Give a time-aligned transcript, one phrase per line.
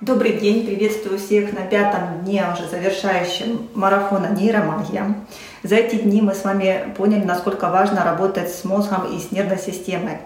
[0.00, 5.14] Добрый день, приветствую всех на пятом дне, уже завершающем марафона «Нейромагия».
[5.62, 9.58] За эти дни мы с вами поняли, насколько важно работать с мозгом и с нервной
[9.58, 10.16] системой.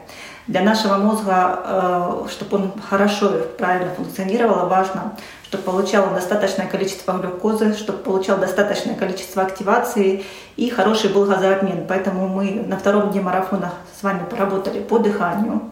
[0.46, 7.18] Для нашего мозга, э, чтобы он хорошо и правильно функционировал, важно, чтобы получал достаточное количество
[7.18, 10.22] глюкозы, чтобы получал достаточное количество активации
[10.54, 11.86] и хороший был газообмен.
[11.88, 15.62] Поэтому мы на втором дне марафона с вами поработали по дыханию.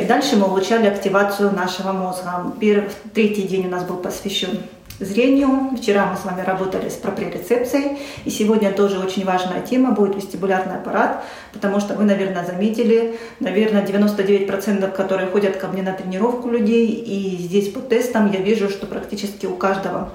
[0.00, 2.52] И дальше мы улучшали активацию нашего мозга.
[2.58, 4.60] Первый, третий день у нас был посвящен
[4.98, 5.76] зрению.
[5.76, 7.98] Вчера мы с вами работали с проприорецепцией.
[8.24, 13.84] И сегодня тоже очень важная тема будет вестибулярный аппарат, потому что вы, наверное, заметили, наверное,
[13.84, 16.86] 99% которые ходят ко мне на тренировку людей.
[16.86, 20.10] И здесь по тестам я вижу, что практически у каждого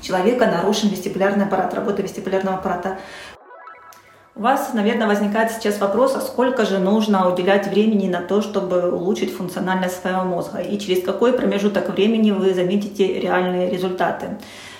[0.00, 2.98] человека нарушен вестибулярный аппарат, работа вестибулярного аппарата.
[4.38, 8.88] У вас, наверное, возникает сейчас вопрос, а сколько же нужно уделять времени на то, чтобы
[8.88, 14.26] улучшить функциональность своего мозга, и через какой промежуток времени вы заметите реальные результаты.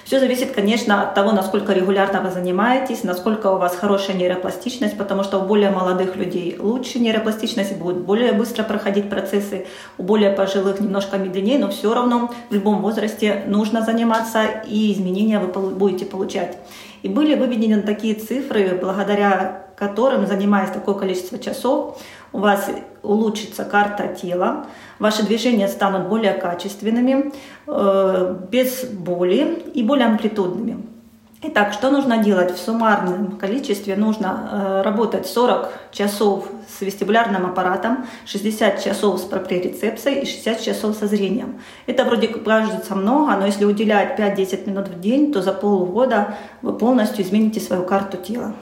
[0.04, 5.24] Все зависит, конечно, от того, насколько регулярно вы занимаетесь, насколько у вас хорошая нейропластичность, потому
[5.24, 9.66] что у более молодых людей лучше нейропластичность, будут более быстро проходить процессы,
[9.98, 15.40] у более пожилых немножко медленнее, но все равно в любом возрасте нужно заниматься, и изменения
[15.40, 16.58] вы будете получать.
[17.02, 22.00] И были выведены такие цифры, благодаря которым, занимаясь такое количество часов,
[22.32, 22.68] у вас
[23.02, 24.66] улучшится карта тела,
[24.98, 27.32] ваши движения станут более качественными,
[27.66, 30.97] э, без боли и более амплитудными.
[31.40, 32.50] Итак, что нужно делать?
[32.50, 40.22] В суммарном количестве нужно э, работать 40 часов с вестибулярным аппаратом, 60 часов с проприорецепцией
[40.22, 41.60] и 60 часов со зрением.
[41.86, 46.72] Это вроде кажется много, но если уделять 5-10 минут в день, то за полгода вы
[46.72, 48.54] полностью измените свою карту тела.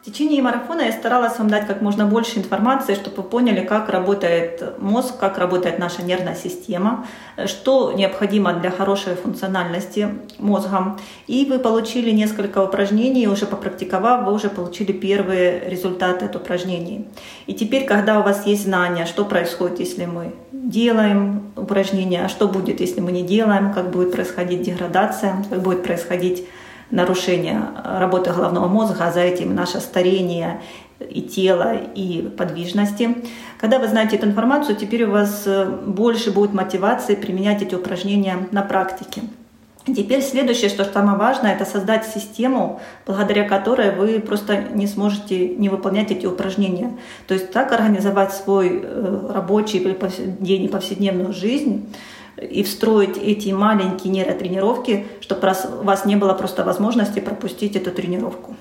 [0.00, 3.90] В течение марафона я старалась вам дать как можно больше информации, чтобы вы поняли, как
[3.90, 7.06] работает мозг, как работает наша нервная система,
[7.44, 10.96] что необходимо для хорошей функциональности мозга.
[11.26, 17.06] И вы получили несколько упражнений, уже попрактиковав, вы уже получили первые результаты от упражнений.
[17.46, 22.48] И теперь, когда у вас есть знания, что происходит, если мы делаем упражнения, а что
[22.48, 26.46] будет, если мы не делаем, как будет происходить деградация, как будет происходить
[26.90, 30.60] нарушение работы головного мозга, а за этим наше старение
[30.98, 33.16] и тела, и подвижности.
[33.58, 38.48] Когда вы знаете эту информацию, теперь у вас э, больше будет мотивации применять эти упражнения
[38.52, 39.22] на практике.
[39.86, 45.70] Теперь следующее, что самое важное, это создать систему, благодаря которой вы просто не сможете не
[45.70, 46.96] выполнять эти упражнения.
[47.26, 49.96] То есть так организовать свой э, рабочий
[50.38, 51.88] день и повседневную жизнь,
[52.40, 58.56] и встроить эти маленькие нейротренировки, чтобы у вас не было просто возможности пропустить эту тренировку.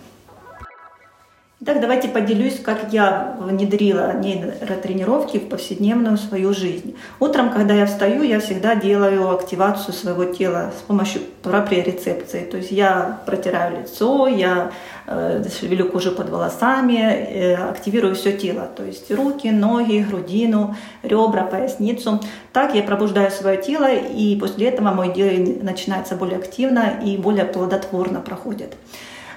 [1.62, 6.96] Итак, давайте поделюсь, как я внедрила нейротренировки в повседневную свою жизнь.
[7.20, 12.46] Утром, когда я встаю, я всегда делаю активацию своего тела с помощью проприорецепции.
[12.46, 14.72] То есть я протираю лицо, я
[15.06, 18.69] э, шевелю кожу под волосами, э, активирую все тело.
[18.74, 22.22] То есть руки, ноги, грудину, ребра, поясницу.
[22.53, 27.44] Так я пробуждаю свое тело, и после этого мой день начинается более активно и более
[27.44, 28.78] плодотворно проходит.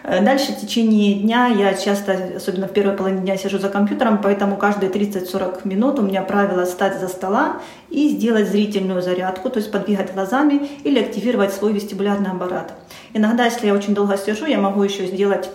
[0.04, 4.20] Э, дальше в течение дня я часто, особенно в первой половине дня, сижу за компьютером,
[4.22, 9.58] поэтому каждые 30-40 минут у меня правило встать за стола и сделать зрительную зарядку, то
[9.58, 12.74] есть подвигать глазами или активировать свой вестибулярный аппарат.
[13.14, 15.50] Иногда, если я очень долго сижу, я могу еще сделать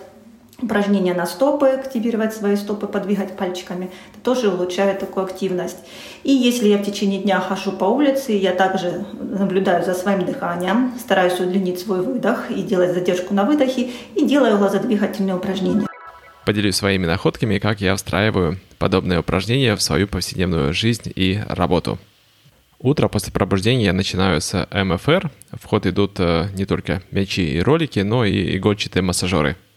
[0.60, 3.90] упражнения на стопы, активировать свои стопы, подвигать пальчиками.
[4.12, 5.78] Это тоже улучшает такую активность.
[6.24, 10.92] И если я в течение дня хожу по улице, я также наблюдаю за своим дыханием,
[10.98, 15.86] стараюсь удлинить свой выдох и делать задержку на выдохе, и делаю глазодвигательные упражнения.
[16.44, 21.98] Поделюсь своими находками, как я встраиваю подобные упражнения в свою повседневную жизнь и работу.
[22.80, 25.30] Утро после пробуждения я начинаю с МФР.
[25.52, 29.56] В ход идут э, не только мячи и ролики, но и игольчатые массажеры–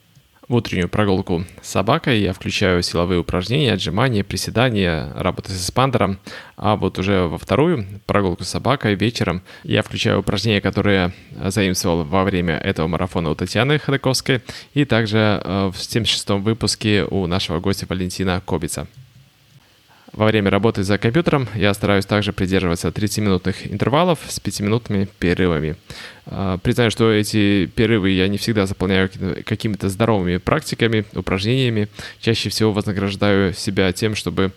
[0.51, 6.19] в утреннюю прогулку с собакой я включаю силовые упражнения, отжимания, приседания, работы с эспандером.
[6.57, 11.13] А вот уже во вторую прогулку с собакой вечером я включаю упражнения, которые
[11.45, 14.41] заимствовал во время этого марафона у Татьяны Ходаковской
[14.73, 18.87] и также э, в 76-м выпуске у нашего гостя Валентина Кобица.
[20.13, 25.77] Во время работы за компьютером я стараюсь также придерживаться 30-минутных интервалов с 5-минутными перерывами.
[26.25, 29.09] А, признаю, что эти перерывы я не всегда заполняю
[29.45, 31.87] какими-то здоровыми практиками, упражнениями.
[32.19, 34.51] Чаще всего вознаграждаю себя тем, чтобы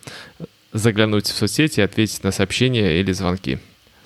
[0.72, 3.60] заглянуть в соцсети и ответить на сообщения или звонки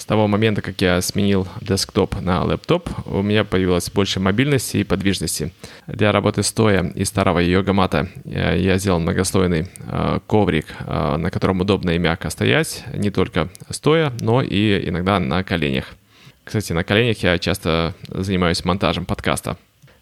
[0.08, 5.52] того момента, как я сменил десктоп на лэптоп, у меня появилось больше мобильности и подвижности.
[5.86, 11.90] Для работы стоя и старого йога-мата я сделал многослойный э, коврик, э, на котором удобно
[11.90, 15.94] и мягко стоять, не только стоя, но и иногда на коленях.
[16.42, 19.58] Кстати, на коленях я часто занимаюсь монтажем подкаста.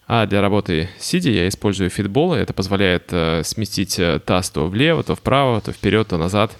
[0.09, 2.35] А для работы сидя я использую фитбол.
[2.35, 6.57] Это позволяет э, сместить э, таз то влево, то вправо, то вперед, то назад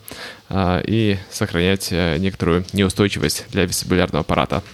[0.49, 4.65] э, и сохранять э, некоторую неустойчивость для вестибулярного аппарата.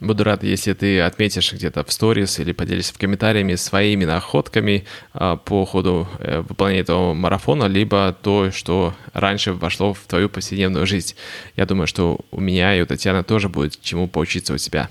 [0.00, 4.84] Буду рад, если ты отметишь где-то в сторис или поделишься в комментариями своими находками
[5.14, 10.86] э, по ходу э, выполнения этого марафона, либо то, что раньше вошло в твою повседневную
[10.86, 11.14] жизнь.
[11.56, 14.90] Я думаю, что у меня и у Татьяны тоже будет чему поучиться у тебя.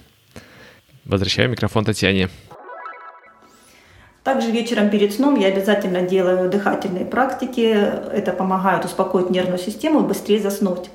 [1.06, 2.30] Возвращаю микрофон Татьяне.
[4.28, 7.62] Также вечером перед сном я обязательно делаю дыхательные практики.
[8.12, 10.90] Это помогает успокоить нервную систему и быстрее заснуть.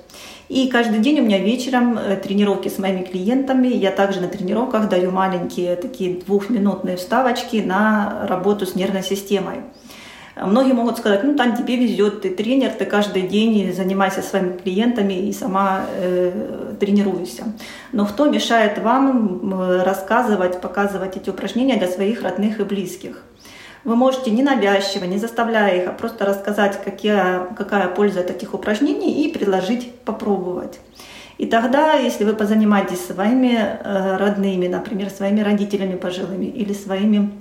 [0.51, 3.69] И каждый день у меня вечером э, тренировки с моими клиентами.
[3.69, 9.63] Я также на тренировках даю маленькие такие двухминутные вставочки на работу с нервной системой.
[10.35, 15.15] Многие могут сказать, ну, Тань, тебе везет, ты тренер, ты каждый день занимайся своими клиентами
[15.15, 17.45] и сама э, тренируешься.
[17.93, 23.23] Но кто мешает вам рассказывать, показывать эти упражнения для своих родных и близких?
[23.85, 28.55] Вы можете не навязчиво, не заставляя их, а просто рассказать, какие, какая польза от этих
[28.55, 30.79] упражнений и предложить попробовать.
[31.39, 37.33] И тогда, если вы позанимаетесь своими э, родными, например, своими родителями пожилыми или своими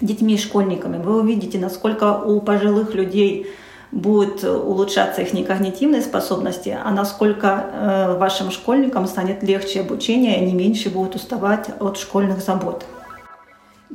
[0.00, 3.46] детьми, школьниками, вы увидите, насколько у пожилых людей
[3.92, 10.52] будет улучшаться их когнитивные способности, а насколько э, вашим школьникам станет легче обучение, и они
[10.52, 12.84] меньше будут уставать от школьных забот.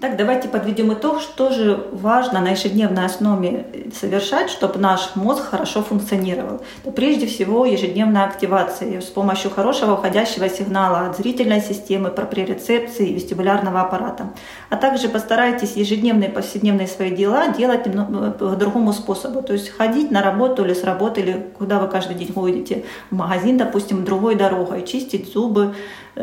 [0.02, 5.82] Так, давайте подведем итог, что же важно на ежедневной основе совершать, чтобы наш мозг хорошо
[5.82, 6.62] функционировал.
[6.84, 13.14] Это прежде всего ежедневная активация с помощью хорошего уходящего сигнала от зрительной системы, проприорецепции и
[13.14, 14.30] вестибулярного аппарата.
[14.70, 19.42] А также постарайтесь ежедневные повседневные свои дела делать по другому способу.
[19.42, 23.16] То есть ходить на работу или с работы, или куда вы каждый день ходите, в
[23.16, 25.76] магазин, допустим, другой дорогой, чистить зубы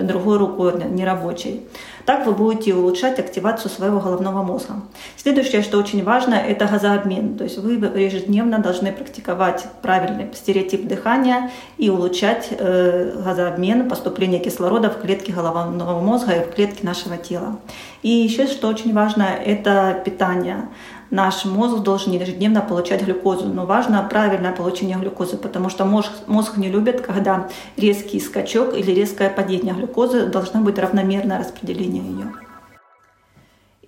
[0.03, 1.67] другой рукой, нерабочей.
[2.05, 4.75] Так вы будете улучшать активацию своего головного мозга.
[5.17, 7.37] Следующее, что очень важно, это газообмен.
[7.37, 14.91] То есть вы ежедневно должны практиковать правильный стереотип дыхания и улучшать э, газообмен, поступление кислорода
[14.91, 17.59] в клетки головного мозга и в клетки нашего тела.
[18.03, 20.69] И еще, что очень важно, это питание
[21.11, 23.47] наш мозг должен ежедневно получать глюкозу.
[23.47, 28.91] Но важно правильное получение глюкозы, потому что мозг, мозг не любит, когда резкий скачок или
[28.91, 32.46] резкое падение глюкозы, должно быть равномерное распределение ее.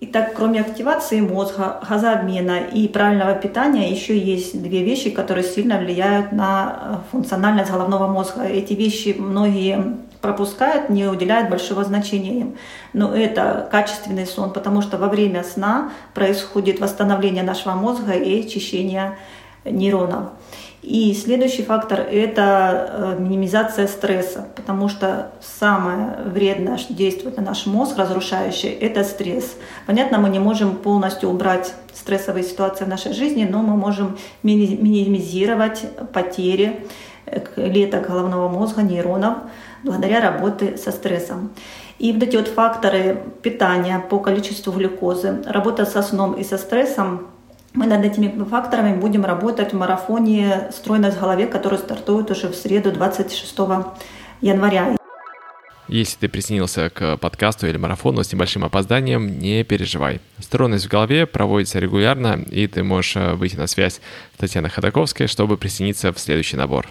[0.01, 6.31] Итак, кроме активации мозга, газообмена и правильного питания, еще есть две вещи, которые сильно влияют
[6.31, 8.43] на функциональность головного мозга.
[8.43, 12.55] Эти вещи многие пропускают, не уделяют большого значения им.
[12.93, 19.17] Но это качественный сон, потому что во время сна происходит восстановление нашего мозга и очищение
[19.65, 20.29] нейронов.
[20.81, 27.65] И следующий фактор– это э, минимизация стресса, потому что самое вредное, что действует на наш
[27.65, 29.57] мозг, разрушающее– это стресс.
[29.87, 35.83] Понятно, мы не можем полностью убрать стрессовые ситуации в нашей жизни, но мы можем минимизировать
[36.13, 36.85] потери
[37.25, 39.37] э, клеток головного мозга, нейронов,
[39.83, 41.51] благодаря работе со стрессом.
[41.97, 47.27] И вот эти вот факторы питания по количеству глюкозы, работа со сном и со стрессом,
[47.79, 52.55] мы над этими факторами будем работать в марафоне «Стройность в голове», который стартует уже в
[52.55, 53.57] среду 26
[54.41, 54.97] января.
[55.87, 60.19] Если ты присоединился к подкасту или марафону с небольшим опозданием, не переживай.
[60.39, 64.01] Стройность в голове проводится регулярно, и ты можешь э, выйти на связь
[64.35, 66.89] с Татьяной Ходаковской, чтобы присоединиться в следующий набор.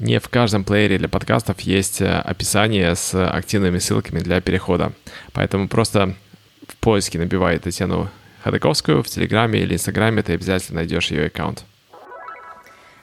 [0.00, 4.92] Не в каждом плеере для подкастов есть э, описание с активными ссылками для перехода.
[5.32, 6.16] Поэтому просто
[6.66, 8.10] в поиске набивай Татьяну
[8.42, 11.64] Ходаковскую в Телеграме или Инстаграме, ты обязательно найдешь ее аккаунт.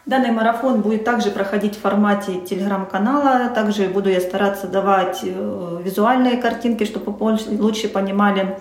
[0.06, 3.50] Данный марафон будет также проходить в формате телеграм-канала.
[3.50, 8.58] Также буду я стараться давать э, визуальные картинки, чтобы лучше понимали,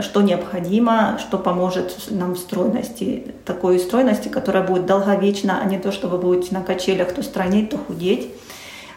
[0.00, 5.92] что необходимо, что поможет нам в стройности, такой стройности, которая будет долговечна, а не то,
[5.92, 8.28] что вы будете на качелях то странить, то худеть.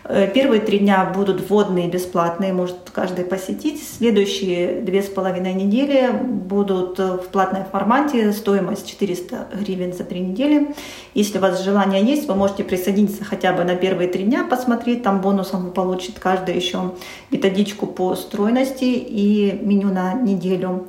[0.04, 3.82] Э, первые три дня будут вводные, бесплатные, может каждый посетить.
[3.84, 10.74] Следующие две с половиной недели будут в платном формате, стоимость 400 гривен за три недели.
[11.14, 15.04] Если у вас желание есть, вы можете присоединиться хотя бы на первые три дня, посмотреть,
[15.04, 16.94] там бонусом вы получите каждый еще
[17.30, 20.88] методичку по стройности и меню на неделю.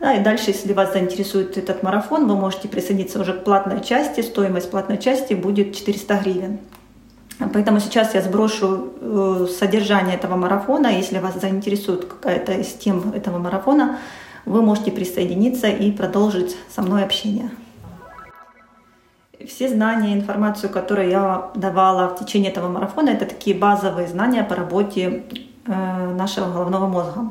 [0.00, 4.20] Да, и дальше, если вас заинтересует этот марафон, вы можете присоединиться уже к платной части.
[4.20, 6.58] Стоимость платной части будет 400 гривен.
[7.38, 10.88] Поэтому сейчас я сброшу э, содержание этого марафона.
[10.88, 13.98] Если вас заинтересует какая-то из тем этого марафона,
[14.44, 17.50] вы можете присоединиться и продолжить со мной общение.
[19.46, 24.56] Все знания, информацию, которую я давала в течение этого марафона, это такие базовые знания по
[24.56, 25.22] работе
[25.64, 27.28] э, нашего головного мозга.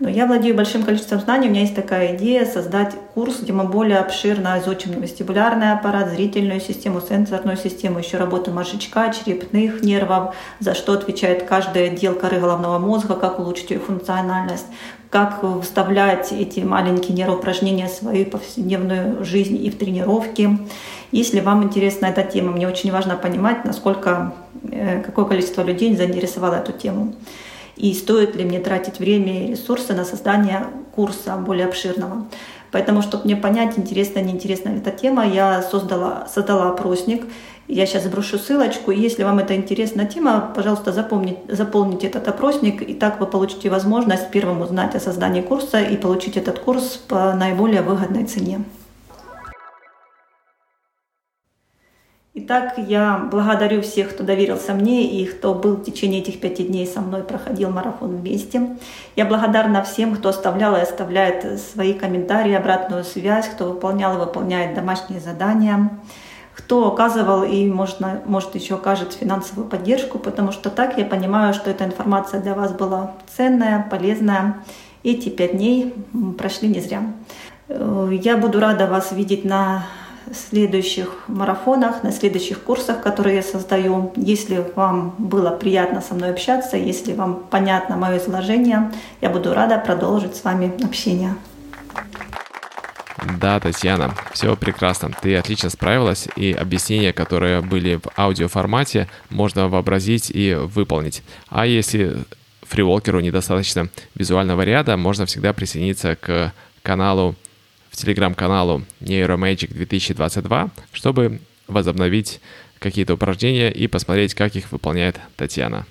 [0.00, 1.48] Но я владею большим количеством знаний.
[1.48, 6.60] У меня есть такая идея создать курс, где мы более обширно изучим вестибулярный аппарат, зрительную
[6.60, 12.78] систему, сенсорную систему, еще работу мозжечка, черепных нервов, за что отвечает каждый отдел коры головного
[12.78, 14.66] мозга, как улучшить ее функциональность,
[15.10, 20.58] как вставлять эти маленькие нейроупражнения в свою повседневную жизнь и в тренировки.
[21.10, 24.32] Если вам интересна эта тема, мне очень важно понимать, насколько,
[24.70, 27.14] э, какое количество людей заинтересовало эту тему
[27.78, 32.26] и стоит ли мне тратить время и ресурсы на создание курса более обширного.
[32.70, 37.24] Поэтому, чтобы мне понять, интересна, неинтересна эта тема, я создала, создала опросник.
[37.66, 38.90] Я сейчас сброшу ссылочку.
[38.90, 44.30] Если вам это интересная тема, пожалуйста, запомните, заполните этот опросник, и так вы получите возможность
[44.30, 48.64] первым узнать о создании курса и получить этот курс по наиболее выгодной цене.
[52.40, 56.86] Итак, я благодарю всех, кто доверился мне и кто был в течение этих пяти дней
[56.86, 58.76] со мной, проходил марафон вместе.
[59.16, 64.74] Я благодарна всем, кто оставлял и оставляет свои комментарии, обратную связь, кто выполнял и выполняет
[64.74, 65.90] домашние задания,
[66.54, 71.70] кто оказывал и, может, может еще окажет финансовую поддержку, потому что так я понимаю, что
[71.70, 74.58] эта информация для вас была ценная, полезная.
[75.02, 75.92] Эти пять дней
[76.38, 77.02] прошли не зря.
[77.66, 79.82] Э, я буду рада вас видеть на
[80.34, 84.12] следующих марафонах, на следующих курсах, которые я создаю.
[84.16, 89.78] Если вам было приятно со мной общаться, если вам понятно мое изложение, я буду рада
[89.78, 91.34] продолжить с вами общение.
[93.40, 95.10] Да, Татьяна, все прекрасно.
[95.20, 101.22] Ты отлично справилась, и объяснения, которые были в аудиоформате, можно вообразить и выполнить.
[101.48, 102.16] А если
[102.62, 107.34] фриволкеру недостаточно визуального ряда, можно всегда присоединиться к каналу
[107.98, 112.40] телеграм-каналу Neuromagic 2022, чтобы возобновить
[112.78, 115.86] какие-то упражнения и посмотреть, как их выполняет Татьяна.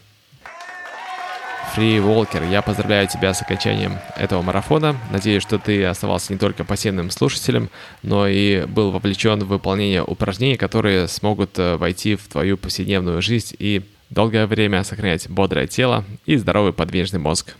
[1.76, 4.96] Free Walker, я поздравляю тебя с окончанием этого марафона.
[5.12, 7.70] Надеюсь, что ты оставался не только пассивным слушателем,
[8.02, 13.56] но и был вовлечен в выполнение упражнений, которые смогут э, войти в твою повседневную жизнь
[13.60, 17.56] и долгое время сохранять бодрое тело и здоровый подвижный мозг.